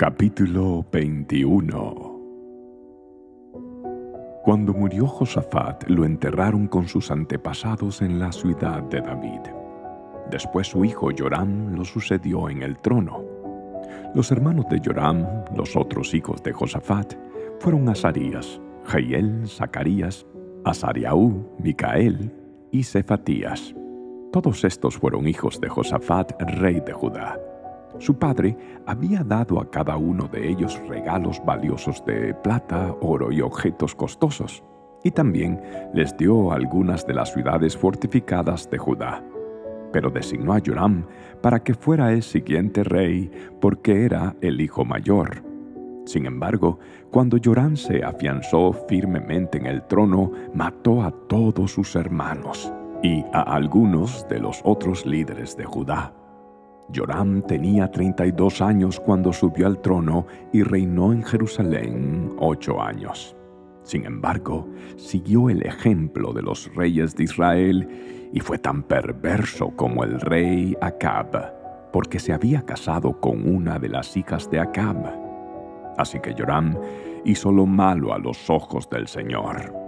Capítulo 0.00 0.82
21 0.90 2.20
Cuando 4.42 4.72
murió 4.72 5.06
Josafat, 5.06 5.90
lo 5.90 6.06
enterraron 6.06 6.68
con 6.68 6.88
sus 6.88 7.10
antepasados 7.10 8.00
en 8.00 8.18
la 8.18 8.32
ciudad 8.32 8.82
de 8.84 9.02
David. 9.02 9.42
Después 10.30 10.68
su 10.68 10.86
hijo 10.86 11.10
Joram 11.14 11.74
lo 11.74 11.84
sucedió 11.84 12.48
en 12.48 12.62
el 12.62 12.78
trono. 12.78 13.22
Los 14.14 14.32
hermanos 14.32 14.64
de 14.70 14.80
Joram, 14.82 15.26
los 15.54 15.76
otros 15.76 16.14
hijos 16.14 16.42
de 16.42 16.54
Josafat, 16.54 17.12
fueron 17.58 17.86
Azarías, 17.90 18.58
Jeiel, 18.86 19.46
Zacarías, 19.46 20.26
Azariaú, 20.64 21.46
Micael 21.58 22.32
y 22.70 22.84
Cefatías. 22.84 23.74
Todos 24.32 24.64
estos 24.64 24.96
fueron 24.96 25.28
hijos 25.28 25.60
de 25.60 25.68
Josafat, 25.68 26.40
rey 26.40 26.80
de 26.80 26.94
Judá. 26.94 27.38
Su 28.00 28.14
padre 28.14 28.56
había 28.86 29.22
dado 29.22 29.60
a 29.60 29.70
cada 29.70 29.98
uno 29.98 30.26
de 30.26 30.48
ellos 30.48 30.80
regalos 30.88 31.38
valiosos 31.44 32.02
de 32.06 32.32
plata, 32.32 32.96
oro 33.02 33.30
y 33.30 33.42
objetos 33.42 33.94
costosos, 33.94 34.64
y 35.04 35.10
también 35.10 35.60
les 35.92 36.16
dio 36.16 36.50
algunas 36.50 37.06
de 37.06 37.12
las 37.12 37.30
ciudades 37.34 37.76
fortificadas 37.76 38.70
de 38.70 38.78
Judá. 38.78 39.22
Pero 39.92 40.08
designó 40.08 40.54
a 40.54 40.62
Joram 40.64 41.04
para 41.42 41.62
que 41.62 41.74
fuera 41.74 42.10
el 42.14 42.22
siguiente 42.22 42.84
rey, 42.84 43.30
porque 43.60 44.06
era 44.06 44.34
el 44.40 44.62
hijo 44.62 44.86
mayor. 44.86 45.42
Sin 46.06 46.24
embargo, 46.24 46.78
cuando 47.10 47.36
Joram 47.42 47.76
se 47.76 48.02
afianzó 48.02 48.72
firmemente 48.88 49.58
en 49.58 49.66
el 49.66 49.82
trono, 49.82 50.32
mató 50.54 51.02
a 51.02 51.10
todos 51.28 51.72
sus 51.72 51.94
hermanos 51.96 52.72
y 53.02 53.26
a 53.34 53.42
algunos 53.42 54.26
de 54.30 54.38
los 54.38 54.62
otros 54.64 55.04
líderes 55.04 55.54
de 55.54 55.66
Judá 55.66 56.14
Joram 56.94 57.42
tenía 57.42 57.90
32 57.90 58.60
años 58.60 58.98
cuando 58.98 59.32
subió 59.32 59.66
al 59.66 59.80
trono 59.80 60.26
y 60.52 60.62
reinó 60.62 61.12
en 61.12 61.22
Jerusalén 61.22 62.30
ocho 62.38 62.82
años. 62.82 63.36
Sin 63.82 64.04
embargo, 64.04 64.68
siguió 64.96 65.50
el 65.50 65.62
ejemplo 65.62 66.32
de 66.32 66.42
los 66.42 66.72
reyes 66.74 67.14
de 67.16 67.24
Israel 67.24 67.88
y 68.32 68.40
fue 68.40 68.58
tan 68.58 68.82
perverso 68.82 69.70
como 69.76 70.04
el 70.04 70.20
rey 70.20 70.76
Acab, 70.80 71.90
porque 71.92 72.18
se 72.18 72.32
había 72.32 72.62
casado 72.62 73.20
con 73.20 73.48
una 73.48 73.78
de 73.78 73.88
las 73.88 74.16
hijas 74.16 74.50
de 74.50 74.60
Acab. 74.60 74.96
Así 75.96 76.20
que 76.20 76.34
Joram 76.36 76.76
hizo 77.24 77.52
lo 77.52 77.66
malo 77.66 78.12
a 78.14 78.18
los 78.18 78.48
ojos 78.48 78.88
del 78.90 79.08
Señor. 79.08 79.79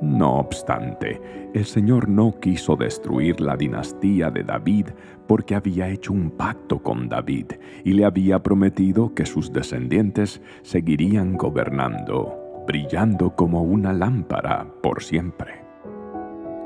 No 0.00 0.38
obstante, 0.38 1.20
el 1.52 1.66
Señor 1.66 2.08
no 2.08 2.40
quiso 2.40 2.74
destruir 2.74 3.40
la 3.40 3.56
dinastía 3.56 4.30
de 4.30 4.44
David 4.44 4.86
porque 5.26 5.54
había 5.54 5.88
hecho 5.88 6.14
un 6.14 6.30
pacto 6.30 6.82
con 6.82 7.08
David 7.08 7.52
y 7.84 7.92
le 7.92 8.06
había 8.06 8.42
prometido 8.42 9.14
que 9.14 9.26
sus 9.26 9.52
descendientes 9.52 10.40
seguirían 10.62 11.36
gobernando, 11.36 12.64
brillando 12.66 13.36
como 13.36 13.62
una 13.62 13.92
lámpara 13.92 14.66
por 14.82 15.02
siempre. 15.02 15.64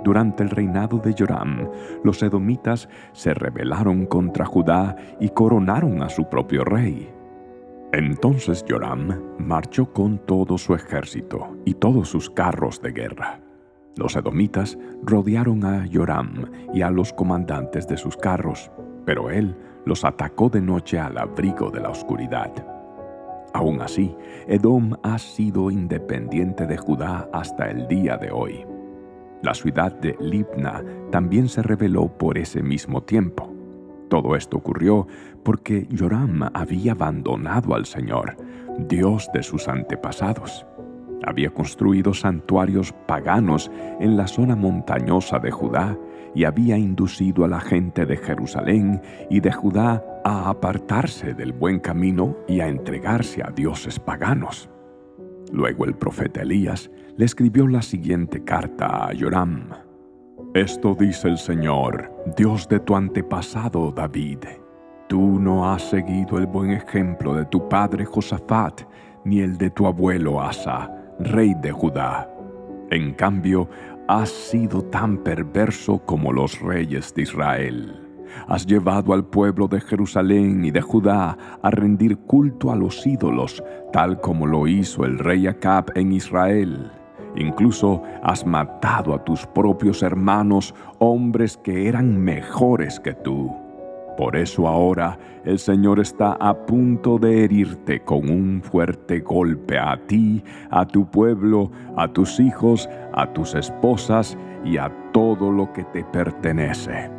Durante 0.04 0.44
el 0.44 0.50
reinado 0.50 0.98
de 0.98 1.14
Joram, 1.18 1.70
los 2.04 2.22
edomitas 2.22 2.88
se 3.12 3.34
rebelaron 3.34 4.06
contra 4.06 4.44
Judá 4.44 4.94
y 5.18 5.30
coronaron 5.30 6.02
a 6.02 6.08
su 6.08 6.28
propio 6.28 6.62
rey. 6.62 7.10
Entonces 7.96 8.64
Joram 8.68 9.22
marchó 9.38 9.92
con 9.92 10.18
todo 10.18 10.58
su 10.58 10.74
ejército 10.74 11.56
y 11.64 11.74
todos 11.74 12.08
sus 12.08 12.28
carros 12.28 12.82
de 12.82 12.90
guerra. 12.90 13.38
Los 13.96 14.16
edomitas 14.16 14.76
rodearon 15.04 15.64
a 15.64 15.86
Joram 15.92 16.50
y 16.74 16.82
a 16.82 16.90
los 16.90 17.12
comandantes 17.12 17.86
de 17.86 17.96
sus 17.96 18.16
carros, 18.16 18.68
pero 19.06 19.30
él 19.30 19.56
los 19.86 20.04
atacó 20.04 20.48
de 20.48 20.60
noche 20.60 20.98
al 20.98 21.16
abrigo 21.16 21.70
de 21.70 21.82
la 21.82 21.90
oscuridad. 21.90 22.50
Aún 23.52 23.80
así, 23.80 24.12
Edom 24.48 24.96
ha 25.04 25.16
sido 25.16 25.70
independiente 25.70 26.66
de 26.66 26.76
Judá 26.76 27.28
hasta 27.32 27.70
el 27.70 27.86
día 27.86 28.16
de 28.16 28.32
hoy. 28.32 28.66
La 29.40 29.54
ciudad 29.54 29.92
de 30.00 30.16
Libna 30.18 30.82
también 31.12 31.48
se 31.48 31.62
rebeló 31.62 32.08
por 32.08 32.38
ese 32.38 32.60
mismo 32.60 33.04
tiempo. 33.04 33.53
Todo 34.08 34.36
esto 34.36 34.56
ocurrió 34.56 35.06
porque 35.42 35.86
Joram 35.96 36.50
había 36.54 36.92
abandonado 36.92 37.74
al 37.74 37.86
Señor, 37.86 38.36
Dios 38.78 39.28
de 39.32 39.42
sus 39.42 39.68
antepasados. 39.68 40.66
Había 41.26 41.50
construido 41.50 42.12
santuarios 42.12 42.92
paganos 43.06 43.70
en 44.00 44.16
la 44.16 44.26
zona 44.26 44.56
montañosa 44.56 45.38
de 45.38 45.50
Judá 45.50 45.98
y 46.34 46.44
había 46.44 46.76
inducido 46.76 47.44
a 47.44 47.48
la 47.48 47.60
gente 47.60 48.04
de 48.04 48.16
Jerusalén 48.16 49.00
y 49.30 49.40
de 49.40 49.52
Judá 49.52 50.04
a 50.24 50.50
apartarse 50.50 51.32
del 51.34 51.52
buen 51.52 51.78
camino 51.78 52.36
y 52.48 52.60
a 52.60 52.68
entregarse 52.68 53.42
a 53.42 53.50
dioses 53.50 53.98
paganos. 53.98 54.68
Luego 55.52 55.84
el 55.84 55.94
profeta 55.94 56.42
Elías 56.42 56.90
le 57.16 57.24
escribió 57.24 57.68
la 57.68 57.82
siguiente 57.82 58.42
carta 58.42 59.06
a 59.06 59.12
Joram. 59.18 59.83
Esto 60.54 60.94
dice 60.94 61.26
el 61.26 61.36
Señor, 61.36 62.12
Dios 62.36 62.68
de 62.68 62.78
tu 62.78 62.94
antepasado 62.94 63.90
David. 63.90 64.38
Tú 65.08 65.40
no 65.40 65.68
has 65.68 65.82
seguido 65.82 66.38
el 66.38 66.46
buen 66.46 66.70
ejemplo 66.70 67.34
de 67.34 67.44
tu 67.46 67.68
padre 67.68 68.04
Josafat, 68.04 68.82
ni 69.24 69.40
el 69.40 69.58
de 69.58 69.70
tu 69.70 69.84
abuelo 69.84 70.40
Asa, 70.40 70.88
rey 71.18 71.54
de 71.60 71.72
Judá. 71.72 72.30
En 72.92 73.14
cambio, 73.14 73.68
has 74.06 74.28
sido 74.28 74.84
tan 74.84 75.24
perverso 75.24 75.98
como 76.06 76.32
los 76.32 76.60
reyes 76.60 77.12
de 77.16 77.22
Israel. 77.22 78.00
Has 78.46 78.64
llevado 78.64 79.12
al 79.12 79.24
pueblo 79.24 79.66
de 79.66 79.80
Jerusalén 79.80 80.64
y 80.64 80.70
de 80.70 80.82
Judá 80.82 81.36
a 81.62 81.70
rendir 81.72 82.16
culto 82.16 82.70
a 82.70 82.76
los 82.76 83.04
ídolos, 83.04 83.60
tal 83.92 84.20
como 84.20 84.46
lo 84.46 84.68
hizo 84.68 85.04
el 85.04 85.18
rey 85.18 85.48
Acab 85.48 85.86
en 85.96 86.12
Israel 86.12 86.92
Incluso 87.36 88.02
has 88.22 88.46
matado 88.46 89.14
a 89.14 89.24
tus 89.24 89.46
propios 89.46 90.02
hermanos, 90.02 90.74
hombres 90.98 91.56
que 91.56 91.88
eran 91.88 92.18
mejores 92.18 93.00
que 93.00 93.14
tú. 93.14 93.52
Por 94.16 94.36
eso 94.36 94.68
ahora 94.68 95.18
el 95.44 95.58
Señor 95.58 95.98
está 95.98 96.32
a 96.34 96.54
punto 96.54 97.18
de 97.18 97.44
herirte 97.44 98.00
con 98.00 98.30
un 98.30 98.62
fuerte 98.62 99.20
golpe 99.20 99.76
a 99.76 99.96
ti, 100.06 100.42
a 100.70 100.86
tu 100.86 101.10
pueblo, 101.10 101.70
a 101.96 102.06
tus 102.08 102.38
hijos, 102.38 102.88
a 103.12 103.32
tus 103.32 103.54
esposas 103.54 104.38
y 104.64 104.76
a 104.76 104.92
todo 105.12 105.50
lo 105.50 105.72
que 105.72 105.82
te 105.84 106.04
pertenece. 106.04 107.10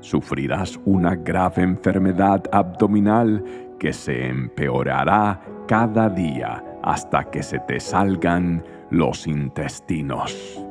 Sufrirás 0.00 0.80
una 0.84 1.14
grave 1.14 1.62
enfermedad 1.62 2.42
abdominal 2.50 3.44
que 3.78 3.92
se 3.92 4.26
empeorará 4.26 5.40
cada 5.68 6.08
día 6.08 6.64
hasta 6.82 7.30
que 7.30 7.42
se 7.44 7.60
te 7.60 7.78
salgan 7.78 8.64
los 8.92 9.26
intestinos. 9.26 10.62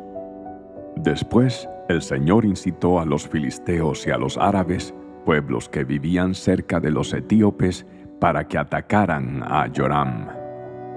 Después, 0.96 1.68
el 1.90 2.04
Señor 2.04 2.46
incitó 2.46 3.00
a 3.00 3.06
los 3.06 3.28
filisteos 3.28 4.06
y 4.06 4.12
a 4.12 4.18
los 4.18 4.38
árabes, 4.38 4.94
pueblos 5.26 5.68
que 5.68 5.84
vivían 5.84 6.36
cerca 6.36 6.80
de 6.80 6.92
los 6.92 7.14
etíopes, 7.14 7.88
para 8.20 8.48
que 8.48 8.59
atacaran 8.59 9.42
a 9.42 9.68
Joram. 9.76 10.28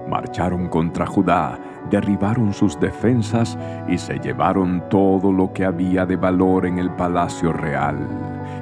Marcharon 0.07 0.67
contra 0.67 1.07
Judá, 1.07 1.59
derribaron 1.89 2.53
sus 2.53 2.79
defensas 2.79 3.57
y 3.89 3.97
se 3.97 4.19
llevaron 4.19 4.83
todo 4.91 5.31
lo 5.31 5.51
que 5.51 5.65
había 5.65 6.05
de 6.05 6.17
valor 6.17 6.67
en 6.67 6.77
el 6.77 6.91
palacio 6.91 7.51
real. 7.51 7.97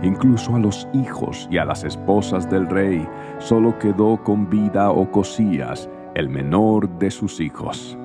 Incluso 0.03 0.55
a 0.55 0.59
los 0.59 0.87
hijos 0.93 1.49
y 1.51 1.57
a 1.57 1.65
las 1.65 1.83
esposas 1.83 2.49
del 2.49 2.69
rey 2.69 3.05
solo 3.39 3.77
quedó 3.77 4.23
con 4.23 4.49
vida 4.49 4.89
Ocosías, 4.89 5.89
el 6.15 6.29
menor 6.29 6.87
de 6.97 7.11
sus 7.11 7.41
hijos. 7.41 7.97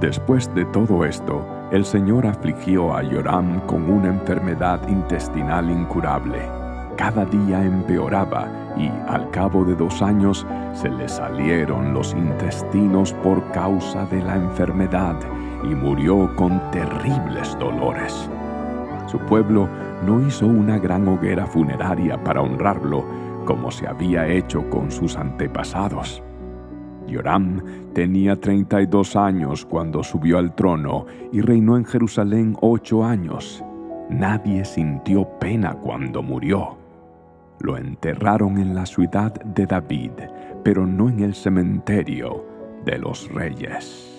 Después 0.00 0.54
de 0.54 0.66
todo 0.66 1.06
esto, 1.06 1.42
el 1.72 1.84
Señor 1.86 2.26
afligió 2.26 2.94
a 2.94 3.02
Joram 3.02 3.60
con 3.66 3.90
una 3.90 4.08
enfermedad 4.08 4.86
intestinal 4.88 5.70
incurable. 5.70 6.42
Cada 6.96 7.24
día 7.24 7.64
empeoraba 7.64 8.46
y 8.76 8.90
al 9.08 9.30
cabo 9.30 9.64
de 9.64 9.74
dos 9.74 10.02
años 10.02 10.46
se 10.74 10.90
le 10.90 11.08
salieron 11.08 11.94
los 11.94 12.12
intestinos 12.12 13.14
por 13.14 13.50
causa 13.52 14.04
de 14.06 14.22
la 14.22 14.36
enfermedad 14.36 15.16
y 15.64 15.68
murió 15.68 16.30
con 16.36 16.60
terribles 16.70 17.58
dolores. 17.58 18.28
Su 19.06 19.18
pueblo 19.20 19.66
no 20.04 20.20
hizo 20.20 20.46
una 20.46 20.78
gran 20.78 21.08
hoguera 21.08 21.46
funeraria 21.46 22.22
para 22.22 22.42
honrarlo 22.42 23.02
como 23.46 23.70
se 23.70 23.88
había 23.88 24.26
hecho 24.26 24.68
con 24.68 24.90
sus 24.90 25.16
antepasados. 25.16 26.22
Joram 27.08 27.62
tenía 27.92 28.36
32 28.36 29.16
años 29.16 29.64
cuando 29.64 30.02
subió 30.02 30.38
al 30.38 30.54
trono 30.54 31.06
y 31.32 31.40
reinó 31.40 31.76
en 31.76 31.84
Jerusalén 31.84 32.56
ocho 32.60 33.04
años. 33.04 33.64
Nadie 34.10 34.64
sintió 34.64 35.28
pena 35.38 35.74
cuando 35.74 36.22
murió. 36.22 36.76
Lo 37.60 37.76
enterraron 37.76 38.58
en 38.58 38.74
la 38.74 38.86
ciudad 38.86 39.32
de 39.32 39.66
David, 39.66 40.12
pero 40.62 40.86
no 40.86 41.08
en 41.08 41.20
el 41.20 41.34
cementerio 41.34 42.44
de 42.84 42.98
los 42.98 43.32
reyes. 43.32 44.15